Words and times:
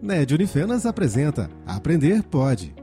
NED 0.00 0.34
Unifenas 0.34 0.84
apresenta 0.84 1.48
Aprender 1.66 2.22
Pode. 2.22 2.74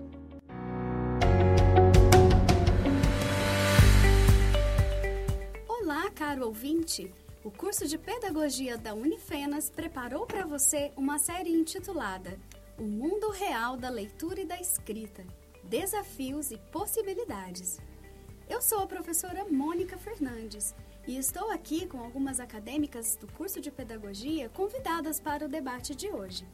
Olá, 5.67 6.09
caro 6.11 6.45
ouvinte! 6.45 7.13
O 7.43 7.51
curso 7.51 7.87
de 7.87 7.97
Pedagogia 7.97 8.77
da 8.77 8.93
Unifenas 8.93 9.69
preparou 9.69 10.25
para 10.25 10.45
você 10.45 10.91
uma 10.97 11.19
série 11.19 11.51
intitulada 11.51 12.37
O 12.77 12.83
Mundo 12.83 13.29
Real 13.31 13.77
da 13.77 13.89
Leitura 13.89 14.41
e 14.41 14.45
da 14.45 14.59
Escrita 14.59 15.23
Desafios 15.63 16.51
e 16.51 16.57
Possibilidades. 16.71 17.79
Eu 18.49 18.61
sou 18.61 18.79
a 18.79 18.87
professora 18.87 19.45
Mônica 19.45 19.97
Fernandes 19.97 20.73
e 21.09 21.17
estou 21.17 21.49
aqui 21.49 21.87
com 21.87 21.97
algumas 21.97 22.39
acadêmicas 22.39 23.15
do 23.15 23.25
curso 23.33 23.59
de 23.59 23.71
Pedagogia 23.71 24.47
convidadas 24.49 25.19
para 25.19 25.43
o 25.43 25.49
debate 25.49 25.95
de 25.95 26.07
hoje. 26.07 26.47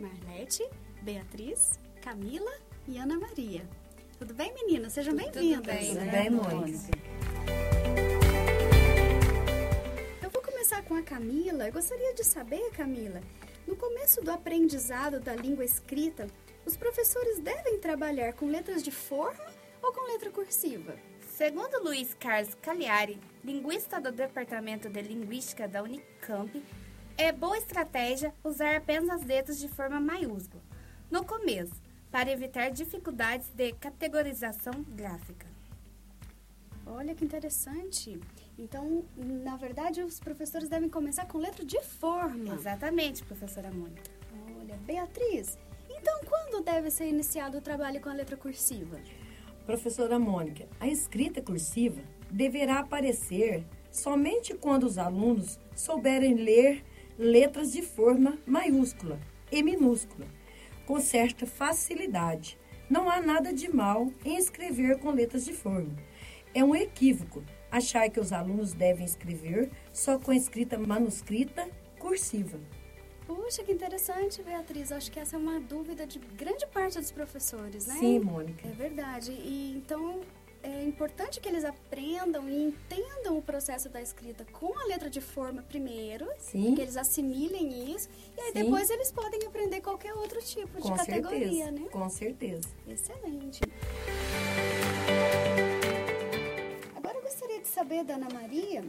Marlete, 0.00 0.68
Beatriz, 1.02 1.78
Camila 2.02 2.50
e 2.88 2.98
Ana 2.98 3.16
Maria. 3.16 3.64
Tudo 4.18 4.34
bem, 4.34 4.52
meninas? 4.54 4.94
Sejam 4.94 5.14
bem-vindas. 5.14 5.86
Tudo 5.86 6.10
bem, 6.10 6.30
Mônica. 6.30 6.90
Eu 10.20 10.30
vou 10.30 10.42
começar 10.42 10.82
com 10.82 10.96
a 10.96 11.02
Camila. 11.02 11.68
Eu 11.68 11.72
gostaria 11.72 12.12
de 12.12 12.24
saber, 12.24 12.72
Camila, 12.72 13.20
no 13.68 13.76
começo 13.76 14.20
do 14.20 14.32
aprendizado 14.32 15.20
da 15.20 15.36
língua 15.36 15.64
escrita, 15.64 16.26
os 16.66 16.76
professores 16.76 17.38
devem 17.38 17.78
trabalhar 17.78 18.32
com 18.32 18.46
letras 18.46 18.82
de 18.82 18.90
forma 18.90 19.46
ou 19.80 19.92
com 19.92 20.10
letra 20.10 20.28
cursiva? 20.28 20.96
Segundo 21.44 21.82
Luiz 21.82 22.14
Carlos 22.14 22.54
Cagliari, 22.54 23.18
linguista 23.42 24.00
do 24.00 24.12
Departamento 24.12 24.88
de 24.88 25.02
Linguística 25.02 25.66
da 25.66 25.82
Unicamp, 25.82 26.64
é 27.18 27.32
boa 27.32 27.58
estratégia 27.58 28.32
usar 28.44 28.76
apenas 28.76 29.10
as 29.10 29.26
letras 29.26 29.58
de 29.58 29.66
forma 29.66 30.00
maiúscula 30.00 30.62
no 31.10 31.24
começo, 31.24 31.74
para 32.12 32.30
evitar 32.30 32.70
dificuldades 32.70 33.48
de 33.48 33.72
categorização 33.72 34.84
gráfica. 34.90 35.48
Olha 36.86 37.12
que 37.12 37.24
interessante. 37.24 38.20
Então, 38.56 39.04
na 39.16 39.56
verdade, 39.56 40.00
os 40.00 40.20
professores 40.20 40.68
devem 40.68 40.88
começar 40.88 41.26
com 41.26 41.38
letra 41.38 41.64
de 41.64 41.82
forma. 41.82 42.54
Exatamente, 42.54 43.24
professora 43.24 43.72
Mônica. 43.72 44.08
Olha, 44.60 44.76
Beatriz, 44.76 45.58
então 45.90 46.20
quando 46.24 46.62
deve 46.62 46.88
ser 46.88 47.08
iniciado 47.08 47.58
o 47.58 47.60
trabalho 47.60 48.00
com 48.00 48.10
a 48.10 48.14
letra 48.14 48.36
cursiva? 48.36 49.00
Professora 49.66 50.18
Mônica, 50.18 50.66
a 50.80 50.88
escrita 50.88 51.40
cursiva 51.40 52.02
deverá 52.28 52.80
aparecer 52.80 53.64
somente 53.92 54.54
quando 54.54 54.84
os 54.84 54.98
alunos 54.98 55.60
souberem 55.76 56.34
ler 56.34 56.84
letras 57.16 57.72
de 57.72 57.80
forma 57.80 58.38
maiúscula 58.44 59.20
e 59.52 59.62
minúscula, 59.62 60.26
com 60.84 60.98
certa 60.98 61.46
facilidade. 61.46 62.58
Não 62.90 63.08
há 63.08 63.20
nada 63.20 63.52
de 63.52 63.72
mal 63.72 64.10
em 64.24 64.36
escrever 64.36 64.98
com 64.98 65.12
letras 65.12 65.44
de 65.44 65.52
forma. 65.52 65.94
É 66.52 66.64
um 66.64 66.74
equívoco 66.74 67.44
achar 67.70 68.10
que 68.10 68.18
os 68.18 68.32
alunos 68.32 68.72
devem 68.72 69.04
escrever 69.04 69.70
só 69.92 70.18
com 70.18 70.32
escrita 70.32 70.76
manuscrita 70.76 71.68
cursiva. 72.00 72.58
Puxa, 73.34 73.62
que 73.64 73.72
interessante, 73.72 74.42
Beatriz. 74.42 74.92
Acho 74.92 75.10
que 75.10 75.18
essa 75.18 75.36
é 75.36 75.38
uma 75.38 75.58
dúvida 75.58 76.06
de 76.06 76.18
grande 76.18 76.66
parte 76.66 76.98
dos 76.98 77.10
professores, 77.10 77.86
né? 77.86 77.96
Sim, 77.98 78.18
Mônica. 78.20 78.66
É 78.68 78.70
verdade. 78.72 79.32
E 79.32 79.74
então 79.76 80.20
é 80.62 80.84
importante 80.84 81.40
que 81.40 81.48
eles 81.48 81.64
aprendam 81.64 82.48
e 82.48 82.64
entendam 82.64 83.36
o 83.38 83.42
processo 83.42 83.88
da 83.88 84.00
escrita 84.02 84.44
com 84.52 84.78
a 84.78 84.84
letra 84.84 85.08
de 85.10 85.20
forma 85.20 85.62
primeiro, 85.62 86.28
Sim. 86.38 86.74
que 86.74 86.82
eles 86.82 86.96
assimilem 86.96 87.92
isso, 87.94 88.08
e 88.36 88.40
aí 88.40 88.52
Sim. 88.52 88.64
depois 88.64 88.88
eles 88.90 89.10
podem 89.10 89.44
aprender 89.46 89.80
qualquer 89.80 90.14
outro 90.14 90.40
tipo 90.40 90.76
de 90.76 90.82
Com 90.82 90.96
categoria, 90.96 91.64
certeza. 91.64 91.70
né? 91.72 91.88
Com 91.90 92.08
certeza. 92.08 92.68
Excelente. 92.86 93.60
Agora 96.94 97.16
eu 97.18 97.22
gostaria 97.22 97.60
de 97.60 97.66
saber 97.66 98.04
da 98.04 98.14
Ana 98.14 98.28
Maria, 98.32 98.84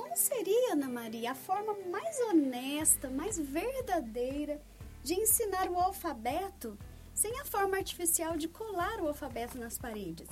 como 0.00 0.16
seria, 0.16 0.72
Ana 0.72 0.88
Maria, 0.88 1.32
a 1.32 1.34
forma 1.34 1.76
mais 1.90 2.18
honesta, 2.20 3.10
mais 3.10 3.38
verdadeira 3.38 4.58
de 5.04 5.12
ensinar 5.12 5.68
o 5.70 5.78
alfabeto 5.78 6.78
sem 7.12 7.38
a 7.38 7.44
forma 7.44 7.76
artificial 7.76 8.34
de 8.34 8.48
colar 8.48 8.98
o 9.02 9.08
alfabeto 9.08 9.58
nas 9.58 9.76
paredes? 9.76 10.26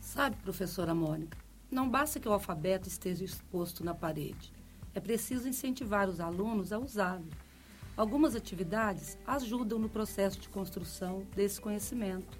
Sabe, 0.00 0.36
professora 0.36 0.94
Mônica, 0.94 1.36
não 1.68 1.90
basta 1.90 2.20
que 2.20 2.28
o 2.28 2.32
alfabeto 2.32 2.86
esteja 2.86 3.24
exposto 3.24 3.84
na 3.84 3.92
parede. 3.92 4.52
É 4.94 5.00
preciso 5.00 5.48
incentivar 5.48 6.08
os 6.08 6.20
alunos 6.20 6.72
a 6.72 6.78
usá-lo. 6.78 7.26
Algumas 7.96 8.36
atividades 8.36 9.18
ajudam 9.26 9.80
no 9.80 9.88
processo 9.88 10.38
de 10.38 10.48
construção 10.48 11.26
desse 11.34 11.60
conhecimento. 11.60 12.38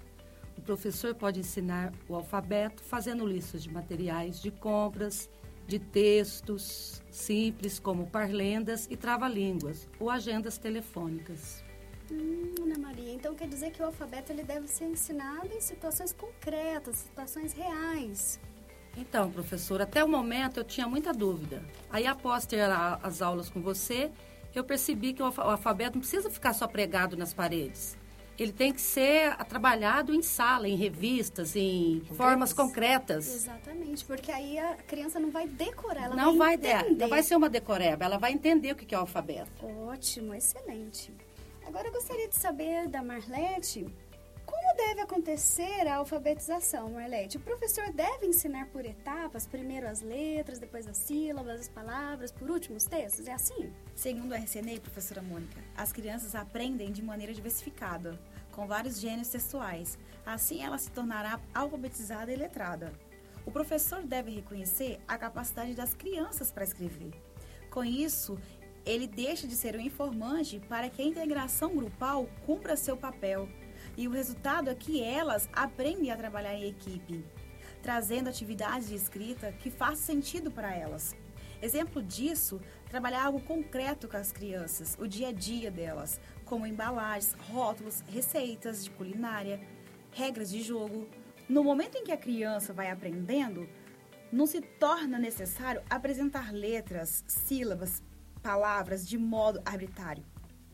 O 0.57 0.61
professor 0.61 1.13
pode 1.13 1.41
ensinar 1.41 1.91
o 2.07 2.15
alfabeto 2.15 2.81
fazendo 2.81 3.27
listas 3.27 3.63
de 3.63 3.69
materiais 3.69 4.41
de 4.41 4.49
compras, 4.49 5.29
de 5.67 5.79
textos 5.79 7.01
simples 7.09 7.79
como 7.79 8.07
parlendas 8.07 8.87
e 8.89 8.97
trava-línguas 8.97 9.87
ou 9.99 10.09
agendas 10.09 10.57
telefônicas. 10.57 11.63
Hum, 12.11 12.53
Ana 12.61 12.77
Maria, 12.77 13.13
então 13.13 13.33
quer 13.33 13.47
dizer 13.47 13.71
que 13.71 13.81
o 13.81 13.85
alfabeto 13.85 14.31
ele 14.31 14.43
deve 14.43 14.67
ser 14.67 14.85
ensinado 14.85 15.53
em 15.53 15.61
situações 15.61 16.11
concretas, 16.11 16.97
situações 16.97 17.53
reais. 17.53 18.39
Então, 18.95 19.31
professor, 19.31 19.81
até 19.81 20.03
o 20.03 20.07
momento 20.07 20.59
eu 20.59 20.63
tinha 20.63 20.87
muita 20.87 21.13
dúvida. 21.13 21.63
Aí, 21.89 22.05
após 22.05 22.45
ter 22.45 22.61
a- 22.61 22.99
as 23.01 23.21
aulas 23.21 23.49
com 23.49 23.61
você, 23.61 24.11
eu 24.53 24.63
percebi 24.63 25.13
que 25.13 25.23
o 25.23 25.25
alfabeto 25.25 25.95
não 25.95 26.01
precisa 26.01 26.29
ficar 26.29 26.53
só 26.53 26.67
pregado 26.67 27.17
nas 27.17 27.33
paredes. 27.33 27.97
Ele 28.37 28.51
tem 28.51 28.73
que 28.73 28.81
ser 28.81 29.35
trabalhado 29.45 30.13
em 30.13 30.21
sala, 30.23 30.67
em 30.67 30.75
revistas, 30.75 31.55
em 31.55 32.01
formas 32.15 32.51
concretas. 32.51 33.27
Exatamente, 33.27 34.03
porque 34.05 34.31
aí 34.31 34.57
a 34.57 34.75
criança 34.87 35.19
não 35.19 35.29
vai 35.29 35.47
decorar, 35.47 36.05
ela 36.05 36.15
Não 36.15 36.37
vai, 36.37 36.57
vai 36.57 36.71
entender. 36.81 36.95
não 37.01 37.07
vai 37.09 37.21
ser 37.21 37.35
uma 37.35 37.47
decoreba, 37.49 38.05
ela 38.05 38.17
vai 38.17 38.31
entender 38.33 38.71
o 38.71 38.75
que 38.75 38.93
é 38.93 38.97
o 38.97 39.01
alfabeto. 39.01 39.51
Ótimo, 39.87 40.33
excelente. 40.33 41.13
Agora 41.65 41.87
eu 41.87 41.93
gostaria 41.93 42.27
de 42.27 42.35
saber 42.35 42.87
da 42.87 43.01
Marlete 43.03 43.85
deve 44.93 45.01
acontecer 45.01 45.87
a 45.87 45.95
alfabetização, 45.95 46.91
Marlete. 46.91 47.37
O 47.37 47.39
professor 47.39 47.91
deve 47.91 48.27
ensinar 48.27 48.67
por 48.67 48.85
etapas, 48.85 49.47
primeiro 49.47 49.87
as 49.87 50.01
letras, 50.01 50.59
depois 50.59 50.87
as 50.87 50.97
sílabas, 50.97 51.61
as 51.61 51.67
palavras, 51.67 52.31
por 52.31 52.51
último 52.51 52.77
os 52.77 52.85
textos? 52.85 53.27
É 53.27 53.33
assim? 53.33 53.73
Segundo 53.95 54.33
a 54.33 54.37
RCNEI, 54.37 54.79
professora 54.79 55.23
Mônica, 55.23 55.59
as 55.75 55.91
crianças 55.91 56.35
aprendem 56.35 56.91
de 56.91 57.01
maneira 57.01 57.33
diversificada, 57.33 58.19
com 58.51 58.67
vários 58.67 58.99
gêneros 58.99 59.29
textuais. 59.29 59.97
Assim, 60.23 60.61
ela 60.61 60.77
se 60.77 60.91
tornará 60.91 61.39
alfabetizada 61.55 62.31
e 62.31 62.35
letrada. 62.35 62.93
O 63.47 63.51
professor 63.51 64.03
deve 64.03 64.29
reconhecer 64.29 64.99
a 65.07 65.17
capacidade 65.17 65.73
das 65.73 65.95
crianças 65.95 66.51
para 66.51 66.65
escrever. 66.65 67.19
Com 67.71 67.83
isso, 67.83 68.37
ele 68.85 69.07
deixa 69.07 69.47
de 69.47 69.55
ser 69.55 69.75
um 69.75 69.79
informante 69.79 70.59
para 70.69 70.87
que 70.87 71.01
a 71.01 71.05
integração 71.05 71.75
grupal 71.75 72.29
cumpra 72.45 72.75
seu 72.75 72.95
papel. 72.95 73.49
E 73.95 74.07
o 74.07 74.11
resultado 74.11 74.69
é 74.69 74.75
que 74.75 75.03
elas 75.03 75.47
aprendem 75.53 76.11
a 76.11 76.17
trabalhar 76.17 76.55
em 76.55 76.67
equipe, 76.67 77.23
trazendo 77.81 78.29
atividades 78.29 78.87
de 78.87 78.95
escrita 78.95 79.51
que 79.51 79.69
façam 79.69 79.97
sentido 79.97 80.49
para 80.49 80.75
elas. 80.75 81.15
Exemplo 81.61 82.01
disso, 82.01 82.59
trabalhar 82.89 83.23
algo 83.23 83.39
concreto 83.39 84.07
com 84.07 84.17
as 84.17 84.31
crianças, 84.31 84.97
o 84.99 85.07
dia 85.07 85.29
a 85.29 85.31
dia 85.31 85.71
delas, 85.71 86.19
como 86.43 86.67
embalagens, 86.67 87.33
rótulos, 87.49 88.01
receitas 88.07 88.83
de 88.83 88.89
culinária, 88.91 89.61
regras 90.11 90.49
de 90.49 90.61
jogo. 90.61 91.07
No 91.47 91.63
momento 91.63 91.95
em 91.95 92.03
que 92.03 92.11
a 92.11 92.17
criança 92.17 92.73
vai 92.73 92.89
aprendendo, 92.89 93.69
não 94.31 94.47
se 94.47 94.59
torna 94.59 95.19
necessário 95.19 95.81
apresentar 95.89 96.51
letras, 96.51 97.23
sílabas, 97.27 98.01
palavras 98.41 99.07
de 99.07 99.17
modo 99.17 99.61
arbitrário, 99.63 100.25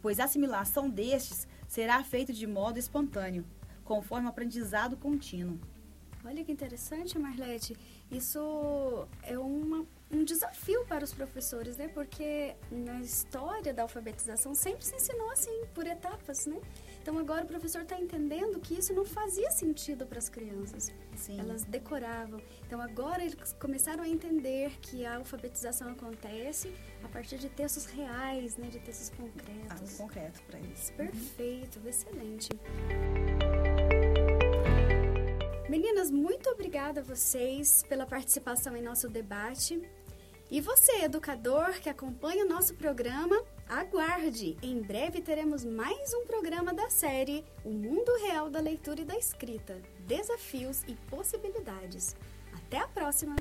pois 0.01 0.19
a 0.19 0.23
assimilação 0.23 0.89
destes 0.89 1.47
será 1.69 2.03
feita 2.03 2.33
de 2.33 2.47
modo 2.47 2.79
espontâneo, 2.79 3.45
conforme 3.85 4.25
o 4.25 4.29
aprendizado 4.29 4.97
contínuo. 4.97 5.59
Olha 6.25 6.43
que 6.43 6.51
interessante, 6.51 7.17
Marlete. 7.17 7.77
Isso 8.11 9.07
é 9.21 9.37
uma, 9.37 9.85
um 10.11 10.23
desafio 10.23 10.85
para 10.85 11.03
os 11.03 11.13
professores, 11.13 11.77
né? 11.77 11.87
Porque 11.87 12.55
na 12.71 12.99
história 13.01 13.73
da 13.73 13.83
alfabetização 13.83 14.55
sempre 14.55 14.83
se 14.83 14.95
ensinou 14.95 15.29
assim, 15.31 15.65
por 15.73 15.85
etapas, 15.85 16.45
né? 16.45 16.59
Então 17.01 17.17
agora 17.17 17.43
o 17.43 17.47
professor 17.47 17.83
está 17.83 17.99
entendendo 17.99 18.59
que 18.59 18.77
isso 18.77 18.93
não 18.93 19.05
fazia 19.05 19.49
sentido 19.51 20.05
para 20.05 20.17
as 20.17 20.27
crianças. 20.27 20.91
Sim. 21.15 21.39
Elas 21.39 21.63
decoravam. 21.63 22.41
Então 22.65 22.81
agora 22.81 23.23
eles 23.23 23.53
começaram 23.53 24.03
a 24.03 24.07
entender 24.07 24.71
que 24.81 25.05
a 25.05 25.17
alfabetização 25.17 25.89
acontece 25.91 26.73
a 27.03 27.07
partir 27.07 27.37
de 27.37 27.49
textos 27.49 27.85
reais, 27.85 28.57
né? 28.57 28.67
De 28.67 28.79
textos 28.79 29.11
Algo 29.11 29.31
concretos. 29.31 29.97
concreto 29.97 30.41
para 30.43 30.59
eles. 30.59 30.91
Perfeito, 30.91 31.79
excelente. 31.87 32.49
Meninas, 35.69 36.09
muito 36.09 36.49
obrigada 36.49 37.01
a 37.01 37.03
vocês 37.03 37.83
pela 37.87 38.05
participação 38.05 38.75
em 38.75 38.81
nosso 38.81 39.07
debate. 39.07 39.79
E 40.51 40.59
você, 40.59 41.03
educador 41.03 41.79
que 41.79 41.89
acompanha 41.89 42.43
o 42.43 42.49
nosso 42.49 42.73
programa, 42.73 43.39
aguarde! 43.67 44.57
Em 44.63 44.81
breve 44.81 45.21
teremos 45.21 45.63
mais 45.63 46.11
um 46.15 46.25
programa 46.25 46.73
da 46.73 46.89
série 46.89 47.45
O 47.63 47.69
Mundo 47.69 48.11
Real 48.23 48.49
da 48.49 48.59
Leitura 48.59 49.01
e 49.01 49.05
da 49.05 49.15
Escrita 49.15 49.79
Desafios 50.07 50.81
e 50.87 50.95
Possibilidades. 51.07 52.15
Até 52.51 52.79
a 52.79 52.87
próxima! 52.87 53.35